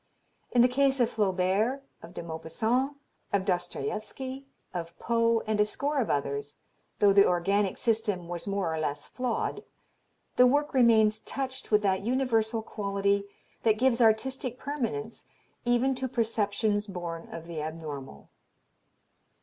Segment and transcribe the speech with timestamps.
[0.49, 2.97] In the case of Flaubert, of De Maupassant,
[3.31, 6.55] of Dostoievsky, of Poe, and a score of others,
[6.97, 9.63] though the organic system was more or less flawed,
[10.37, 13.25] the work remains touched with that universal quality
[13.61, 15.27] that gives artistic permanence
[15.65, 18.31] even to perceptions born of the abnormal."